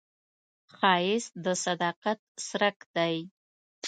ښایست 0.75 1.33
د 1.43 1.45
صداقت 1.65 2.19
څرک 2.47 2.77
دی 2.95 3.15